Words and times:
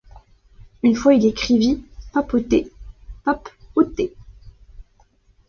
Une 0.81 0.95
fois 0.95 1.13
il 1.13 1.27
écrivit 1.27 1.83
papauté, 2.11 2.71
pape 3.23 3.49
ôté. 3.75 4.15